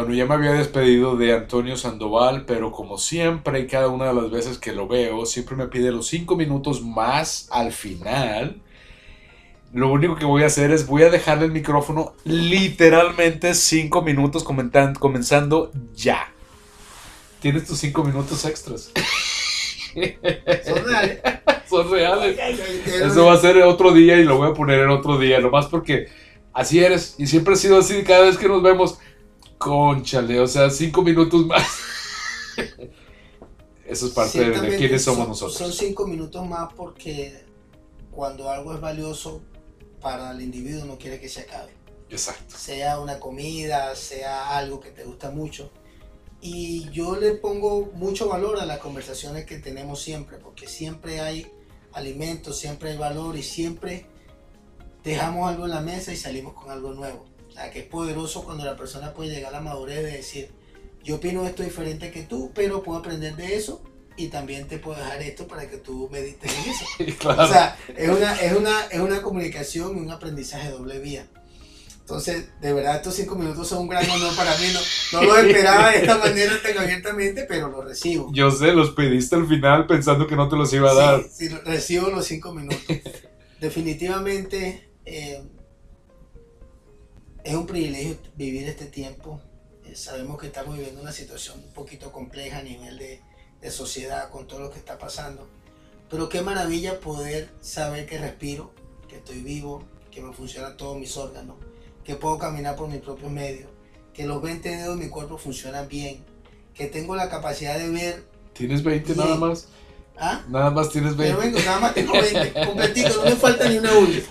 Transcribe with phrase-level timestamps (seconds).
[0.00, 4.14] Bueno, ya me había despedido de Antonio Sandoval, pero como siempre y cada una de
[4.14, 8.62] las veces que lo veo, siempre me pide los cinco minutos más al final.
[9.74, 14.42] Lo único que voy a hacer es voy a dejarle el micrófono literalmente cinco minutos
[14.42, 16.32] comenzando ya.
[17.40, 18.92] Tienes tus cinco minutos extras.
[20.64, 21.20] Son reales.
[21.68, 22.38] Son reales.
[22.86, 25.66] Eso va a ser otro día y lo voy a poner en otro día, nomás
[25.66, 26.06] porque
[26.54, 28.98] así eres y siempre ha sido así cada vez que nos vemos
[29.60, 31.66] Conchale, o sea, cinco minutos más.
[33.84, 35.58] Eso es parte de, quiénes somos nosotros.
[35.58, 37.44] Son cinco minutos más porque
[38.10, 39.42] cuando algo es valioso
[40.00, 41.74] para el individuo no quiere que se acabe.
[42.08, 42.56] Exacto.
[42.56, 45.70] Sea una comida, sea algo que te gusta mucho.
[46.40, 51.46] Y yo le pongo mucho valor a las conversaciones que tenemos siempre, porque siempre hay
[51.92, 54.06] alimentos, siempre hay valor y siempre
[55.04, 57.29] dejamos algo en la mesa y salimos con algo nuevo
[57.72, 60.50] que es poderoso cuando la persona puede llegar a la madurez de decir,
[61.02, 63.82] yo opino esto diferente que tú, pero puedo aprender de eso
[64.16, 67.18] y también te puedo dejar esto para que tú medites en eso.
[67.28, 71.26] O sea, es una, es, una, es una comunicación y un aprendizaje doble vía.
[72.00, 74.66] Entonces, de verdad, estos cinco minutos son un gran honor para mí.
[75.12, 78.32] No, no lo esperaba de esta manera tan abiertamente, pero lo recibo.
[78.32, 81.24] Yo sé, los pediste al final pensando que no te los iba a dar.
[81.32, 82.80] Sí, recibo los cinco minutos.
[83.60, 85.40] Definitivamente, eh,
[87.50, 89.40] es un privilegio vivir este tiempo.
[89.84, 93.20] Eh, sabemos que estamos viviendo una situación un poquito compleja a nivel de,
[93.60, 95.48] de, sociedad con todo lo que está pasando.
[96.08, 98.72] Pero qué maravilla poder saber que respiro,
[99.08, 101.56] que estoy vivo, que me funcionan todos mis órganos,
[102.04, 103.68] que puedo caminar por mis propios medios,
[104.14, 106.24] que los 20 dedos de mi cuerpo funcionan bien,
[106.72, 108.24] que tengo la capacidad de ver.
[108.52, 109.66] ¿Tienes 20 nada más?
[110.16, 110.44] ¿Ah?
[110.48, 111.36] Nada más tienes 20.
[111.36, 114.20] Pero vengo, nada más tengo 20, completito, no me falta ni una uña.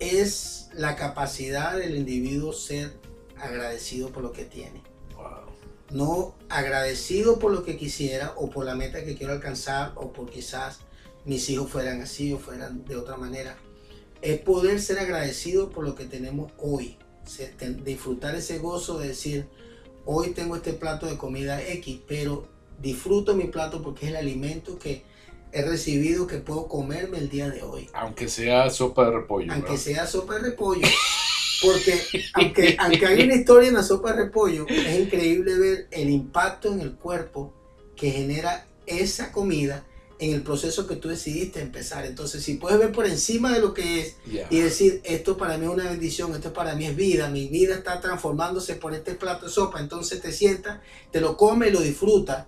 [0.00, 2.92] Es la capacidad del individuo ser
[3.36, 4.80] agradecido por lo que tiene.
[5.90, 10.30] No agradecido por lo que quisiera o por la meta que quiero alcanzar o por
[10.30, 10.78] quizás
[11.24, 13.56] mis hijos fueran así o fueran de otra manera.
[14.22, 16.96] Es poder ser agradecido por lo que tenemos hoy.
[17.84, 19.48] Disfrutar ese gozo de decir,
[20.04, 22.46] hoy tengo este plato de comida X, pero
[22.80, 25.02] disfruto mi plato porque es el alimento que
[25.52, 27.88] he recibido que puedo comerme el día de hoy.
[27.92, 29.52] Aunque sea sopa de repollo.
[29.52, 30.86] Aunque sea sopa de repollo.
[31.62, 32.00] Porque
[32.34, 36.72] aunque, aunque hay una historia en la sopa de repollo, es increíble ver el impacto
[36.72, 37.52] en el cuerpo
[37.96, 39.84] que genera esa comida
[40.20, 42.04] en el proceso que tú decidiste empezar.
[42.04, 44.16] Entonces, si puedes ver por encima de lo que es
[44.50, 47.74] y decir, esto para mí es una bendición, esto para mí es vida, mi vida
[47.74, 50.80] está transformándose por este plato de sopa, entonces te sientas,
[51.10, 52.46] te lo comes y lo disfrutas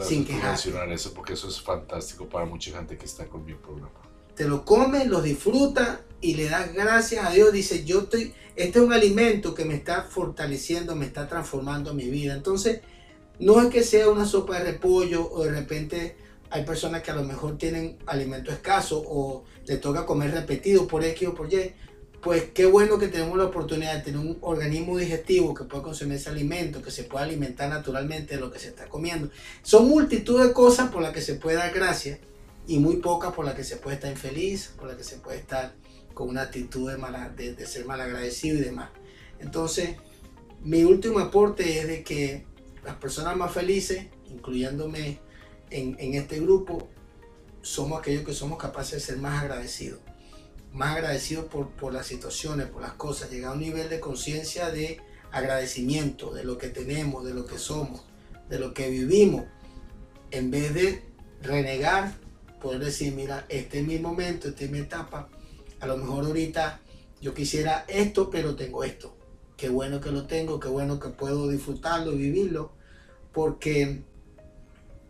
[0.00, 3.90] sin mencionar eso porque eso es fantástico para mucha gente que está con mi programa.
[4.34, 7.52] Te lo come, lo disfruta y le das gracias a Dios.
[7.52, 12.08] Dice, yo estoy, este es un alimento que me está fortaleciendo, me está transformando mi
[12.08, 12.34] vida.
[12.34, 12.80] Entonces,
[13.38, 16.16] no es que sea una sopa de repollo o de repente
[16.50, 21.04] hay personas que a lo mejor tienen alimento escaso o le toca comer repetido por
[21.04, 21.74] X o por Y
[22.24, 26.16] pues qué bueno que tenemos la oportunidad de tener un organismo digestivo que pueda consumir
[26.16, 29.28] ese alimento, que se pueda alimentar naturalmente de lo que se está comiendo.
[29.62, 32.18] Son multitud de cosas por las que se puede dar gracias
[32.66, 35.36] y muy pocas por las que se puede estar infeliz, por las que se puede
[35.36, 35.74] estar
[36.14, 38.88] con una actitud de, mala, de, ser mal agradecido y demás.
[39.38, 39.96] Entonces,
[40.62, 42.46] mi último aporte es de que
[42.84, 45.20] las personas más felices, incluyéndome
[45.68, 46.88] en este grupo,
[47.60, 50.00] somos aquellos que somos capaces de ser más agradecidos
[50.74, 54.70] más agradecido por, por las situaciones, por las cosas, llegar a un nivel de conciencia
[54.70, 58.04] de agradecimiento de lo que tenemos, de lo que somos,
[58.48, 59.44] de lo que vivimos,
[60.32, 61.04] en vez de
[61.42, 62.12] renegar,
[62.60, 65.28] poder decir, mira, este es mi momento, esta es mi etapa,
[65.80, 66.80] a lo mejor ahorita
[67.20, 69.16] yo quisiera esto, pero tengo esto.
[69.56, 72.72] Qué bueno que lo tengo, qué bueno que puedo disfrutarlo y vivirlo,
[73.32, 74.02] porque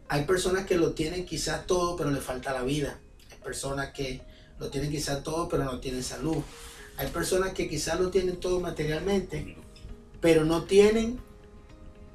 [0.09, 3.01] hay personas que lo tienen quizás todo, pero le falta la vida.
[3.31, 4.21] Hay personas que
[4.71, 6.39] tienen quizás todo, pero no tienen salud.
[6.97, 9.57] Hay personas que quizás lo tienen todo materialmente,
[10.21, 11.19] pero no tienen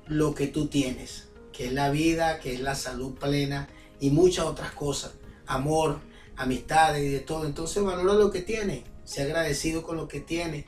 [0.08, 3.70] lo que tú tienes, que es la vida, que es la salud plena
[4.00, 5.12] y muchas otras cosas.
[5.46, 6.00] Amor,
[6.38, 7.46] amistades y de todo.
[7.46, 10.66] Entonces valora lo que tienes, sea agradecido con lo que tienes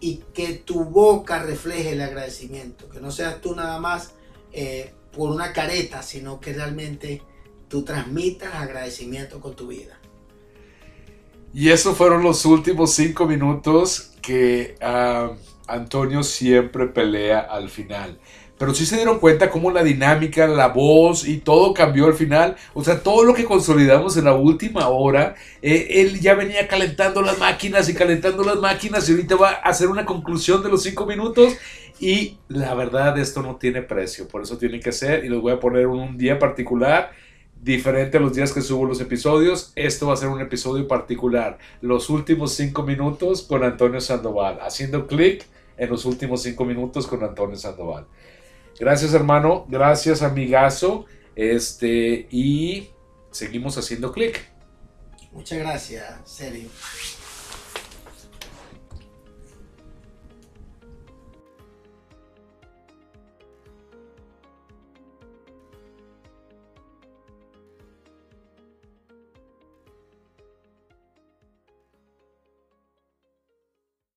[0.00, 4.12] y que tu boca refleje el agradecimiento, que no seas tú nada más
[4.52, 7.22] eh, por una careta, sino que realmente
[7.68, 9.98] tú transmitas agradecimiento con tu vida.
[11.58, 15.30] Y esos fueron los últimos cinco minutos que ah,
[15.66, 18.18] Antonio siempre pelea al final.
[18.58, 22.56] pero sí se dieron cuenta cómo la dinámica, la voz y todo cambió al final.
[22.74, 27.22] O sea, todo lo que consolidamos en la última hora, eh, él ya venía calentando
[27.22, 30.82] las máquinas y calentando las máquinas y ahorita va a hacer una conclusión de los
[30.82, 31.56] cinco minutos.
[31.98, 35.24] Y la verdad, esto no tiene precio, por eso tiene que ser.
[35.24, 37.12] Y les voy a poner un día particular
[37.62, 39.72] diferente a los días que subo los episodios.
[39.74, 41.58] Esto va a ser un episodio particular.
[41.80, 44.58] Los últimos cinco minutos con Antonio Sandoval.
[44.60, 48.06] Haciendo clic en los últimos cinco minutos con Antonio Sandoval.
[48.78, 49.66] Gracias, hermano.
[49.68, 51.06] Gracias, amigazo.
[51.34, 52.90] Este, y
[53.30, 54.50] seguimos haciendo clic.
[55.32, 56.68] Muchas gracias, serio.